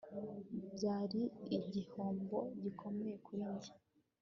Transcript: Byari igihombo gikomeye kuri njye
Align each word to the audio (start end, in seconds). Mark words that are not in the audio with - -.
Byari 0.75 1.21
igihombo 1.57 2.37
gikomeye 2.61 3.15
kuri 3.25 3.43
njye 3.53 3.73